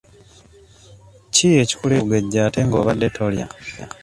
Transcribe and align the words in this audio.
Ki 1.33 1.47
ekikuleetedde 1.61 2.01
okugejja 2.03 2.39
ate 2.43 2.59
nga 2.65 2.75
obadde 2.81 3.07
tolya? 3.15 3.45